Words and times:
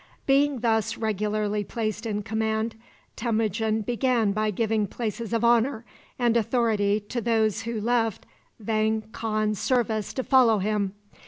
Being 0.25 0.61
thus 0.61 0.97
regularly 0.97 1.63
placed 1.63 2.07
in 2.07 2.23
command, 2.23 2.73
Temujin 3.15 3.81
began 3.81 4.31
by 4.31 4.49
giving 4.49 4.87
places 4.87 5.31
of 5.31 5.43
honor 5.43 5.85
and 6.17 6.35
authority 6.35 6.99
to 7.01 7.21
those 7.21 7.61
who 7.61 7.79
left 7.79 8.25
Vang 8.59 9.03
Khan's 9.11 9.59
service 9.59 10.11
to 10.13 10.23
follow 10.23 10.57
him. 10.57 10.95